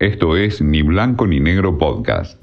Esto 0.00 0.34
es 0.34 0.62
Ni 0.62 0.80
Blanco 0.80 1.26
ni 1.26 1.40
Negro 1.40 1.76
Podcast. 1.76 2.42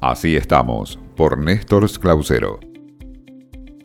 Así 0.00 0.36
estamos, 0.36 0.98
por 1.18 1.36
Néstor 1.36 1.86
Clausero. 2.00 2.58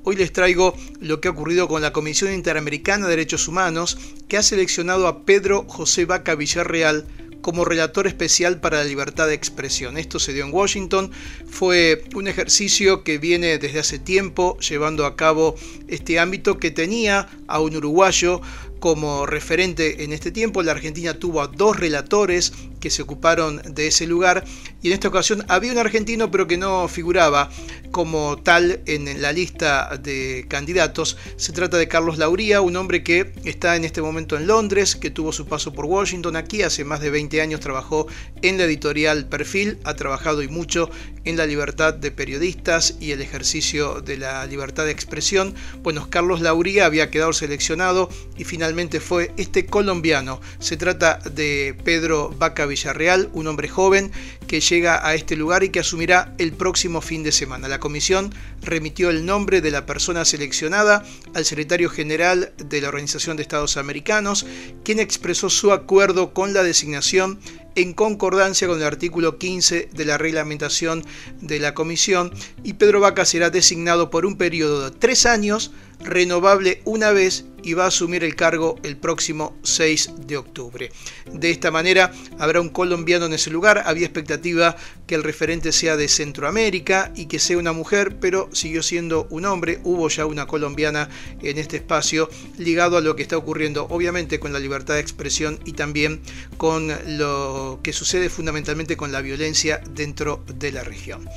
Hoy 0.06 0.16
les 0.16 0.32
traigo 0.32 0.74
lo 1.02 1.20
que 1.20 1.28
ha 1.28 1.32
ocurrido 1.32 1.68
con 1.68 1.82
la 1.82 1.92
Comisión 1.92 2.34
Interamericana 2.34 3.08
de 3.08 3.10
Derechos 3.10 3.50
Humanos, 3.50 3.98
que 4.30 4.38
ha 4.38 4.42
seleccionado 4.42 5.08
a 5.08 5.26
Pedro 5.26 5.66
José 5.68 6.06
Vaca 6.06 6.34
Villarreal 6.36 7.06
como 7.42 7.66
relator 7.66 8.08
especial 8.08 8.62
para 8.62 8.78
la 8.78 8.86
libertad 8.86 9.28
de 9.28 9.34
expresión. 9.34 9.98
Esto 9.98 10.18
se 10.18 10.32
dio 10.32 10.46
en 10.46 10.54
Washington, 10.54 11.12
fue 11.46 12.06
un 12.16 12.30
ejercicio 12.30 13.04
que 13.04 13.18
viene 13.18 13.58
desde 13.58 13.80
hace 13.80 14.00
tiempo 14.00 14.58
llevando 14.60 15.06
a 15.06 15.18
cabo 15.18 15.56
este 15.90 16.20
ámbito 16.20 16.58
que 16.58 16.72
tenía 16.72 17.28
a 17.48 17.60
un 17.60 17.76
uruguayo 17.76 18.42
como 18.86 19.26
referente 19.26 20.04
en 20.04 20.14
este 20.14 20.30
tiempo. 20.30 20.62
La 20.62 20.74
Argentina 20.74 21.16
tuvo 21.16 21.42
a 21.42 21.48
dos 21.48 21.76
relatores 21.76 22.54
que 22.80 22.92
se 22.92 23.02
ocuparon 23.02 23.60
de 23.74 23.88
ese 23.88 24.06
lugar 24.06 24.46
y 24.84 24.90
en 24.90 24.94
esta 24.94 25.08
ocasión 25.08 25.44
había 25.48 25.72
un 25.72 25.80
argentino 25.80 26.30
pero 26.30 26.46
que 26.46 26.56
no 26.56 26.88
figuraba 26.88 27.50
como 27.90 28.38
tal 28.44 28.82
en 28.86 29.24
la 29.24 29.32
lista 29.32 29.98
de 29.98 30.46
candidatos. 30.48 31.18
Se 31.36 31.52
trata 31.52 31.78
de 31.78 31.88
Carlos 31.88 32.20
Lauría, 32.20 32.62
un 32.62 32.76
hombre 32.76 33.04
que 33.04 33.32
está 33.44 33.76
en 33.76 33.86
este 33.86 34.04
momento 34.04 34.38
en 34.38 34.46
Londres, 34.46 34.96
que 34.96 35.10
tuvo 35.10 35.32
su 35.32 35.48
paso 35.48 35.74
por 35.74 35.86
Washington 35.86 36.36
aquí, 36.36 36.62
hace 36.62 36.84
más 36.84 37.00
de 37.00 37.10
20 37.10 37.42
años 37.42 37.62
trabajó 37.62 38.06
en 38.44 38.60
la 38.60 38.66
editorial 38.66 39.28
Perfil, 39.30 39.80
ha 39.84 39.96
trabajado 39.96 40.44
y 40.44 40.48
mucho 40.48 40.92
en 41.24 41.38
la 41.38 41.48
libertad 41.48 41.96
de 41.96 42.12
periodistas 42.12 42.98
y 43.00 43.12
el 43.12 43.22
ejercicio 43.22 44.02
de 44.02 44.18
la 44.18 44.46
libertad 44.46 44.86
de 44.86 44.92
expresión. 44.92 45.56
Bueno, 45.82 46.08
Carlos 46.12 46.42
Lauría 46.42 46.86
había 46.86 47.10
quedado 47.10 47.34
seleccionado 47.34 48.10
y 48.38 48.44
finalmente 48.44 48.75
fue 49.00 49.32
este 49.38 49.66
colombiano. 49.66 50.42
Se 50.60 50.76
trata 50.76 51.20
de 51.20 51.78
Pedro 51.86 52.34
Vaca 52.38 52.66
Villarreal, 52.66 53.30
un 53.32 53.48
hombre 53.48 53.70
joven 53.70 54.12
que 54.48 54.60
llega 54.60 55.08
a 55.08 55.16
este 55.16 55.38
lugar 55.38 55.64
y 55.64 55.70
que 55.70 55.80
asumirá 55.80 56.34
el 56.38 56.52
próximo 56.52 57.00
fin 57.00 57.24
de 57.24 57.32
semana. 57.32 57.70
La 57.70 57.80
comisión 57.80 58.34
remitió 58.62 59.10
el 59.10 59.26
nombre 59.26 59.62
de 59.62 59.72
la 59.72 59.86
persona 59.86 60.26
seleccionada 60.26 61.06
al 61.34 61.46
secretario 61.46 61.90
general 61.90 62.52
de 62.58 62.82
la 62.82 62.90
Organización 62.90 63.38
de 63.38 63.44
Estados 63.44 63.78
Americanos, 63.78 64.46
quien 64.84 65.00
expresó 65.00 65.50
su 65.50 65.72
acuerdo 65.72 66.34
con 66.34 66.54
la 66.54 66.62
designación 66.62 67.40
en 67.76 67.94
concordancia 67.94 68.68
con 68.68 68.78
el 68.78 68.86
artículo 68.86 69.38
15 69.38 69.90
de 69.94 70.06
la 70.06 70.18
reglamentación 70.18 71.04
de 71.42 71.60
la 71.60 71.74
comisión 71.74 72.32
y 72.64 72.74
Pedro 72.74 73.02
Vaca 73.02 73.26
será 73.26 73.50
designado 73.50 74.10
por 74.10 74.26
un 74.26 74.38
periodo 74.38 74.90
de 74.90 74.98
tres 74.98 75.26
años 75.26 75.72
renovable 76.00 76.82
una 76.86 77.12
vez 77.12 77.46
y 77.66 77.74
va 77.74 77.86
a 77.86 77.88
asumir 77.88 78.24
el 78.24 78.36
cargo 78.36 78.78
el 78.84 78.96
próximo 78.96 79.58
6 79.64 80.12
de 80.28 80.38
octubre. 80.38 80.92
De 81.32 81.50
esta 81.50 81.72
manera 81.72 82.12
habrá 82.38 82.62
un 82.62 82.70
colombiano 82.70 83.26
en 83.26 83.34
ese 83.34 83.50
lugar. 83.50 83.84
Había 83.88 84.06
expectativa 84.06 84.78
que 85.08 85.16
el 85.16 85.24
referente 85.24 85.72
sea 85.72 85.98
de 85.98 86.08
Centroamérica 86.08 87.12
y 87.16 87.26
que 87.26 87.40
sea 87.40 87.58
una 87.58 87.74
mujer, 87.74 88.18
pero 88.20 88.50
siguió 88.54 88.84
siendo 88.84 89.28
un 89.32 89.46
hombre. 89.46 89.80
Hubo 89.84 90.08
ya 90.10 90.28
una 90.28 90.46
colombiana 90.46 91.10
en 91.42 91.58
este 91.58 91.78
espacio 91.78 92.30
ligado 92.60 92.98
a 92.98 93.02
lo 93.02 93.16
que 93.16 93.24
está 93.24 93.36
ocurriendo, 93.36 93.88
obviamente 93.90 94.40
con 94.40 94.54
la 94.54 94.60
libertad 94.60 94.94
de 94.94 95.00
expresión 95.00 95.60
y 95.66 95.74
también 95.74 96.22
con 96.58 96.92
lo 97.18 97.80
que 97.82 97.94
sucede 97.94 98.30
fundamentalmente 98.30 98.96
con 98.96 99.12
la 99.12 99.22
violencia 99.22 99.82
dentro 99.90 100.44
de 100.54 100.72
la 100.72 100.84
región. 100.84 101.28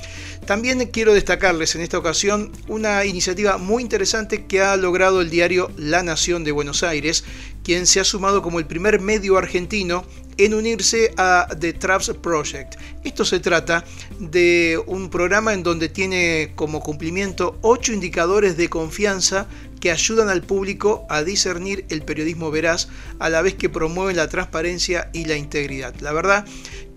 También 0.45 0.85
quiero 0.87 1.13
destacarles 1.13 1.75
en 1.75 1.81
esta 1.81 1.97
ocasión 1.97 2.51
una 2.67 3.03
iniciativa 3.05 3.57
muy 3.57 3.81
interesante 3.81 4.45
que 4.49 4.59
ha 4.59 4.75
logrado 4.75 5.21
el 5.21 5.29
diario 5.29 5.71
La 5.77 6.03
Nación 6.03 6.43
de 6.43 6.51
Buenos 6.51 6.83
Aires, 6.83 7.23
quien 7.63 7.87
se 7.87 8.01
ha 8.01 8.03
sumado 8.03 8.41
como 8.41 8.59
el 8.59 8.65
primer 8.65 8.99
medio 8.99 9.37
argentino 9.37 10.03
en 10.37 10.53
unirse 10.53 11.13
a 11.17 11.47
The 11.59 11.73
Traps 11.73 12.13
Project. 12.21 12.75
Esto 13.03 13.23
se 13.25 13.39
trata 13.39 13.85
de 14.19 14.81
un 14.87 15.09
programa 15.09 15.53
en 15.53 15.63
donde 15.63 15.87
tiene 15.89 16.53
como 16.55 16.81
cumplimiento 16.81 17.57
ocho 17.61 17.93
indicadores 17.93 18.57
de 18.57 18.69
confianza 18.69 19.47
que 19.79 19.91
ayudan 19.91 20.29
al 20.29 20.41
público 20.41 21.05
a 21.09 21.23
discernir 21.23 21.85
el 21.89 22.01
periodismo 22.01 22.51
veraz 22.51 22.89
a 23.19 23.29
la 23.29 23.41
vez 23.41 23.55
que 23.55 23.69
promueven 23.69 24.17
la 24.17 24.29
transparencia 24.29 25.09
y 25.13 25.25
la 25.25 25.35
integridad. 25.35 25.95
La 26.01 26.13
verdad 26.13 26.45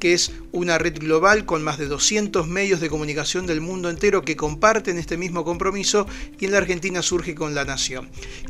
que 0.03 0.15
es 0.15 0.33
una 0.51 0.79
red 0.79 0.99
global 0.99 1.45
con 1.47 1.63
más 1.63 1.79
de 1.79 1.87
200 1.87 2.49
medios 2.49 2.81
de 2.81 2.91
comunicación 2.91 3.47
del 3.47 3.61
mundo 3.61 3.89
entero 3.89 4.23
que 4.23 4.35
comparten 4.35 4.99
este 4.99 5.17
mismo 5.17 5.45
compromiso 5.45 6.09
y 6.41 6.47
en 6.47 6.51
la 6.51 6.59
Argentina 6.59 7.03
surge 7.03 7.37
con 7.37 7.55
la 7.55 7.65
nación. 7.65 8.09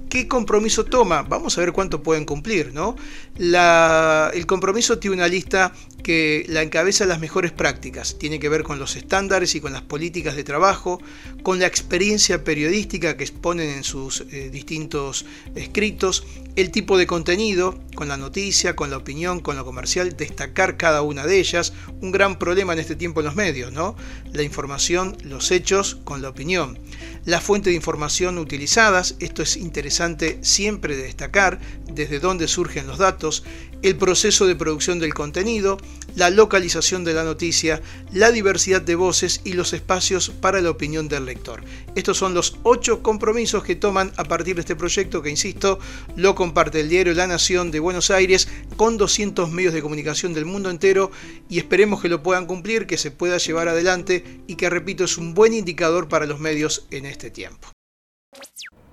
¿Qué 0.08 0.26
compromiso 0.26 0.86
toma? 0.86 1.20
Vamos 1.20 1.58
a 1.58 1.60
ver 1.60 1.72
cuánto 1.72 2.02
pueden 2.02 2.24
cumplir, 2.24 2.72
¿no? 2.72 2.96
el 3.38 4.46
compromiso 4.46 4.98
tiene 4.98 5.16
una 5.16 5.28
lista 5.28 5.74
que 6.02 6.46
la 6.48 6.62
encabeza 6.62 7.04
las 7.04 7.20
mejores 7.20 7.52
prácticas. 7.52 8.18
Tiene 8.18 8.40
que 8.40 8.48
ver 8.48 8.62
con 8.62 8.78
los 8.78 8.96
estándares 8.96 9.54
y 9.54 9.60
con 9.60 9.72
las 9.74 9.82
políticas 9.82 10.36
de 10.36 10.44
trabajo, 10.44 11.00
con 11.42 11.58
la 11.58 11.66
experiencia 11.66 12.44
periodística 12.44 13.16
que 13.16 13.24
exponen 13.24 13.68
en 13.68 13.84
sus 13.84 14.21
eh, 14.30 14.50
distintos 14.50 15.24
escritos, 15.54 16.24
el 16.56 16.70
tipo 16.70 16.98
de 16.98 17.06
contenido, 17.06 17.78
con 17.94 18.08
la 18.08 18.16
noticia, 18.16 18.76
con 18.76 18.90
la 18.90 18.98
opinión, 18.98 19.40
con 19.40 19.56
lo 19.56 19.64
comercial, 19.64 20.16
destacar 20.16 20.76
cada 20.76 21.02
una 21.02 21.26
de 21.26 21.38
ellas. 21.38 21.72
Un 22.00 22.12
gran 22.12 22.38
problema 22.38 22.72
en 22.72 22.78
este 22.78 22.96
tiempo 22.96 23.20
en 23.20 23.26
los 23.26 23.34
medios, 23.34 23.72
¿no? 23.72 23.96
La 24.32 24.42
información, 24.42 25.16
los 25.24 25.50
hechos 25.50 25.98
con 26.04 26.22
la 26.22 26.28
opinión. 26.28 26.78
La 27.24 27.40
fuente 27.40 27.70
de 27.70 27.76
información 27.76 28.38
utilizadas, 28.38 29.16
esto 29.20 29.42
es 29.42 29.56
interesante 29.56 30.38
siempre 30.42 30.96
de 30.96 31.04
destacar, 31.04 31.60
desde 31.90 32.18
dónde 32.18 32.48
surgen 32.48 32.86
los 32.86 32.98
datos, 32.98 33.44
el 33.82 33.96
proceso 33.96 34.46
de 34.46 34.56
producción 34.56 34.98
del 34.98 35.14
contenido, 35.14 35.78
la 36.16 36.30
localización 36.30 37.04
de 37.04 37.14
la 37.14 37.24
noticia, 37.24 37.80
la 38.12 38.30
diversidad 38.30 38.82
de 38.82 38.94
voces 38.94 39.40
y 39.44 39.54
los 39.54 39.72
espacios 39.72 40.30
para 40.30 40.60
la 40.60 40.70
opinión 40.70 41.08
del 41.08 41.26
lector. 41.26 41.62
Estos 41.94 42.18
son 42.18 42.34
los 42.34 42.58
ocho 42.62 43.02
compromisos 43.02 43.64
que 43.64 43.76
toman 43.76 44.12
a 44.16 44.24
partir 44.24 44.54
de 44.56 44.60
este 44.60 44.76
proyecto 44.76 45.22
que, 45.22 45.30
insisto, 45.30 45.78
lo 46.16 46.34
comparte 46.34 46.80
el 46.80 46.88
diario 46.88 47.14
La 47.14 47.26
Nación 47.26 47.70
de 47.70 47.80
Buenos 47.80 48.10
Aires 48.10 48.48
con 48.76 48.96
200 48.96 49.50
medios 49.50 49.74
de 49.74 49.82
comunicación 49.82 50.34
del 50.34 50.44
mundo 50.44 50.70
entero 50.70 51.10
y 51.48 51.58
esperemos 51.58 52.00
que 52.00 52.08
lo 52.08 52.22
puedan 52.22 52.46
cumplir, 52.46 52.86
que 52.86 52.98
se 52.98 53.10
pueda 53.10 53.38
llevar 53.38 53.68
adelante 53.68 54.40
y 54.46 54.56
que, 54.56 54.70
repito, 54.70 55.04
es 55.04 55.18
un 55.18 55.34
buen 55.34 55.54
indicador 55.54 56.08
para 56.08 56.26
los 56.26 56.40
medios 56.40 56.86
en 56.90 57.06
este 57.06 57.30
tiempo. 57.30 57.68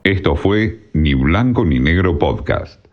Esto 0.03 0.35
fue 0.35 0.89
Ni 0.93 1.13
Blanco 1.13 1.65
ni 1.65 1.79
Negro 1.79 2.17
Podcast. 2.17 2.88